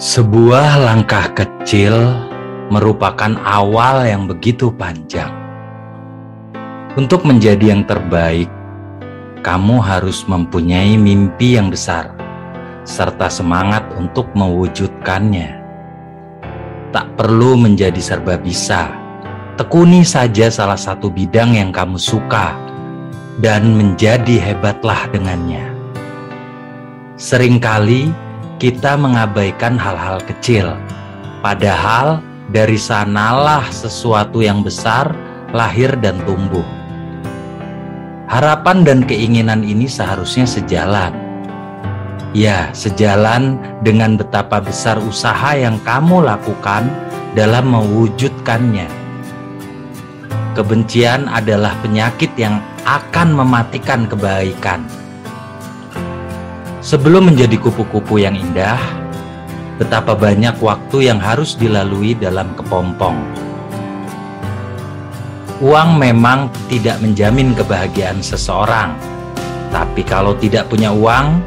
Sebuah 0.00 0.80
langkah 0.88 1.28
kecil 1.36 1.92
merupakan 2.72 3.36
awal 3.44 4.08
yang 4.08 4.24
begitu 4.24 4.72
panjang. 4.72 5.28
Untuk 6.96 7.28
menjadi 7.28 7.76
yang 7.76 7.84
terbaik, 7.84 8.48
kamu 9.44 9.84
harus 9.84 10.24
mempunyai 10.24 10.96
mimpi 10.96 11.60
yang 11.60 11.68
besar 11.68 12.08
serta 12.88 13.28
semangat 13.28 13.84
untuk 14.00 14.32
mewujudkannya. 14.32 15.60
Tak 16.88 17.12
perlu 17.20 17.60
menjadi 17.60 18.00
serba 18.00 18.40
bisa, 18.40 18.88
tekuni 19.60 20.08
saja 20.08 20.48
salah 20.48 20.80
satu 20.80 21.12
bidang 21.12 21.52
yang 21.52 21.68
kamu 21.68 22.00
suka 22.00 22.56
dan 23.44 23.76
menjadi 23.76 24.40
hebatlah 24.40 25.04
dengannya. 25.12 25.68
Seringkali 27.20 28.31
kita 28.62 28.94
mengabaikan 28.94 29.74
hal-hal 29.74 30.22
kecil, 30.22 30.78
padahal 31.42 32.22
dari 32.54 32.78
sanalah 32.78 33.66
sesuatu 33.74 34.38
yang 34.38 34.62
besar 34.62 35.10
lahir 35.50 35.90
dan 35.98 36.22
tumbuh. 36.22 36.62
Harapan 38.30 38.86
dan 38.86 39.02
keinginan 39.02 39.66
ini 39.66 39.90
seharusnya 39.90 40.46
sejalan. 40.46 41.10
Ya, 42.30 42.70
sejalan 42.70 43.58
dengan 43.82 44.14
betapa 44.14 44.62
besar 44.62 45.02
usaha 45.02 45.58
yang 45.58 45.82
kamu 45.82 46.22
lakukan 46.22 46.86
dalam 47.34 47.66
mewujudkannya. 47.66 48.86
Kebencian 50.54 51.26
adalah 51.26 51.74
penyakit 51.82 52.30
yang 52.38 52.62
akan 52.86 53.34
mematikan 53.34 54.06
kebaikan. 54.06 55.01
Sebelum 56.82 57.30
menjadi 57.30 57.62
kupu-kupu 57.62 58.18
yang 58.18 58.34
indah, 58.34 58.74
betapa 59.78 60.18
banyak 60.18 60.58
waktu 60.58 61.06
yang 61.06 61.22
harus 61.22 61.54
dilalui 61.54 62.18
dalam 62.18 62.50
kepompong. 62.58 63.14
Uang 65.62 65.94
memang 65.94 66.50
tidak 66.66 66.98
menjamin 66.98 67.54
kebahagiaan 67.54 68.18
seseorang, 68.18 68.98
tapi 69.70 70.02
kalau 70.02 70.34
tidak 70.34 70.66
punya 70.66 70.90
uang, 70.90 71.38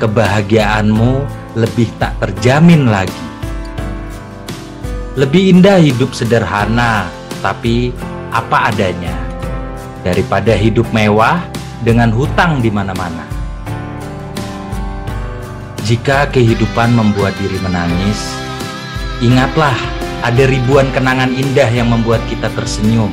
kebahagiaanmu 0.00 1.20
lebih 1.52 1.92
tak 2.00 2.16
terjamin 2.24 2.88
lagi. 2.88 3.24
Lebih 5.20 5.52
indah 5.52 5.84
hidup 5.84 6.16
sederhana, 6.16 7.12
tapi 7.44 7.92
apa 8.32 8.72
adanya, 8.72 9.12
daripada 10.00 10.56
hidup 10.56 10.88
mewah 10.96 11.44
dengan 11.84 12.08
hutang 12.08 12.64
di 12.64 12.72
mana-mana. 12.72 13.37
Jika 15.88 16.28
kehidupan 16.28 16.92
membuat 16.92 17.32
diri 17.40 17.56
menangis, 17.64 18.20
ingatlah 19.24 19.72
ada 20.20 20.44
ribuan 20.44 20.92
kenangan 20.92 21.32
indah 21.32 21.72
yang 21.72 21.88
membuat 21.88 22.20
kita 22.28 22.52
tersenyum 22.52 23.08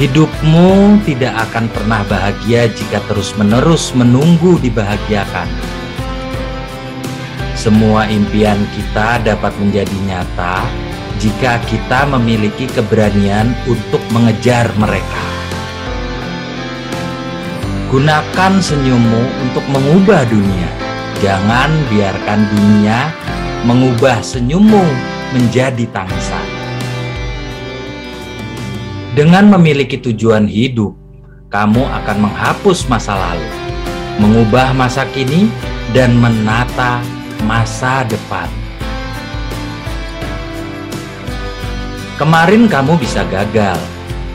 Hidupmu 0.00 0.96
tidak 1.04 1.36
akan 1.48 1.68
pernah 1.68 2.00
bahagia 2.08 2.72
jika 2.72 3.04
terus-menerus 3.04 3.92
menunggu 3.92 4.56
dibahagiakan. 4.64 5.44
Semua 7.52 8.08
impian 8.08 8.56
kita 8.72 9.20
dapat 9.20 9.52
menjadi 9.60 9.92
nyata 10.08 10.64
jika 11.20 11.60
kita 11.68 12.08
memiliki 12.16 12.64
keberanian 12.72 13.52
untuk 13.68 14.00
mengejar 14.08 14.72
mereka. 14.80 15.39
Gunakan 17.90 18.62
senyummu 18.62 19.22
untuk 19.42 19.66
mengubah 19.66 20.22
dunia. 20.30 20.70
Jangan 21.18 21.74
biarkan 21.90 22.46
dunia 22.46 23.10
mengubah 23.66 24.22
senyummu 24.22 24.86
menjadi 25.34 25.90
tangisan. 25.90 26.46
Dengan 29.18 29.50
memiliki 29.50 29.98
tujuan 29.98 30.46
hidup, 30.46 30.94
kamu 31.50 31.82
akan 31.82 32.30
menghapus 32.30 32.86
masa 32.86 33.18
lalu, 33.18 33.50
mengubah 34.22 34.70
masa 34.70 35.02
kini, 35.10 35.50
dan 35.90 36.14
menata 36.14 37.02
masa 37.42 38.06
depan. 38.06 38.46
Kemarin 42.22 42.70
kamu 42.70 43.02
bisa 43.02 43.26
gagal, 43.26 43.82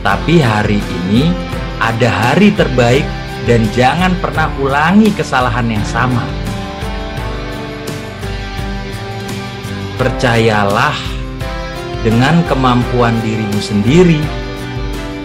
tapi 0.04 0.44
hari 0.44 0.84
ini 1.08 1.32
ada 1.80 2.12
hari 2.12 2.52
terbaik 2.52 3.08
dan 3.46 3.62
jangan 3.72 4.12
pernah 4.18 4.50
ulangi 4.58 5.14
kesalahan 5.14 5.70
yang 5.70 5.86
sama. 5.86 6.26
Percayalah 9.96 10.98
dengan 12.04 12.44
kemampuan 12.44 13.16
dirimu 13.24 13.58
sendiri 13.62 14.20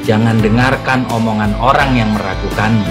Jangan 0.02 0.42
dengarkan 0.42 1.06
omongan 1.14 1.54
orang 1.62 1.94
yang 1.94 2.10
meragukanmu. 2.18 2.90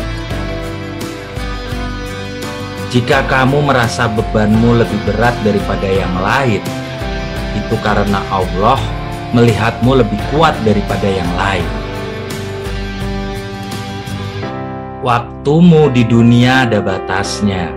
Jika 2.95 3.27
kamu 3.27 3.67
merasa 3.67 4.07
bebanmu 4.07 4.79
lebih 4.79 4.99
berat 5.11 5.35
daripada 5.43 5.91
yang 5.91 6.15
lain, 6.23 6.63
itu 7.59 7.75
karena 7.83 8.23
Allah 8.31 8.79
melihatmu 9.35 9.91
lebih 9.99 10.19
kuat 10.31 10.55
daripada 10.63 11.07
yang 11.11 11.31
lain. 11.35 11.80
Waktumu 15.01 15.89
di 15.89 16.05
dunia 16.05 16.69
ada 16.69 16.85
batasnya, 16.85 17.73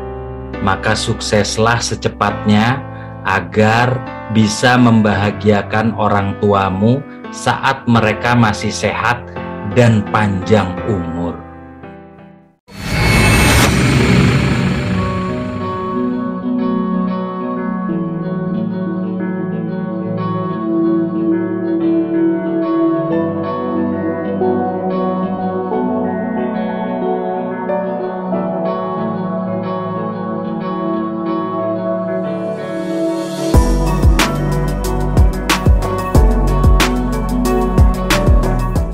maka 0.60 0.92
sukseslah 0.92 1.80
secepatnya 1.80 2.84
agar 3.24 3.96
bisa 4.36 4.76
membahagiakan 4.76 5.96
orang 5.96 6.36
tuamu 6.44 7.00
saat 7.32 7.88
mereka 7.88 8.36
masih 8.36 8.76
sehat 8.76 9.24
dan 9.72 10.04
panjang 10.12 10.68
umur. 10.84 11.33